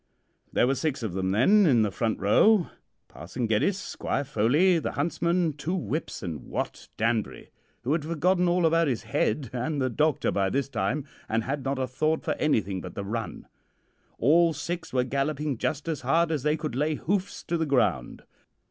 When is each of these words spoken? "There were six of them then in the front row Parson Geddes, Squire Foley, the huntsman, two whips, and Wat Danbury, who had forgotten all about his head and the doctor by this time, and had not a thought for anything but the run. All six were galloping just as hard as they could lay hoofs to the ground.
"There 0.51 0.65
were 0.65 0.73
six 0.73 1.03
of 1.03 1.13
them 1.13 1.29
then 1.29 1.67
in 1.67 1.83
the 1.83 1.91
front 1.91 2.17
row 2.19 2.71
Parson 3.07 3.45
Geddes, 3.45 3.77
Squire 3.77 4.23
Foley, 4.23 4.79
the 4.79 4.93
huntsman, 4.93 5.53
two 5.53 5.75
whips, 5.75 6.23
and 6.23 6.45
Wat 6.47 6.87
Danbury, 6.97 7.51
who 7.83 7.91
had 7.91 8.03
forgotten 8.03 8.47
all 8.49 8.65
about 8.65 8.87
his 8.87 9.03
head 9.03 9.51
and 9.53 9.79
the 9.79 9.91
doctor 9.91 10.31
by 10.31 10.49
this 10.49 10.69
time, 10.69 11.05
and 11.29 11.43
had 11.43 11.63
not 11.63 11.77
a 11.77 11.85
thought 11.85 12.23
for 12.23 12.33
anything 12.39 12.81
but 12.81 12.95
the 12.95 13.05
run. 13.05 13.45
All 14.17 14.53
six 14.53 14.91
were 14.91 15.03
galloping 15.03 15.59
just 15.59 15.87
as 15.87 16.01
hard 16.01 16.31
as 16.31 16.41
they 16.41 16.57
could 16.57 16.73
lay 16.73 16.95
hoofs 16.95 17.43
to 17.43 17.55
the 17.55 17.67
ground. 17.67 18.23